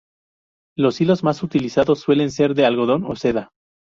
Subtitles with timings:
[0.75, 3.51] Los hilos más utilizados suelen ser de algodón o seda.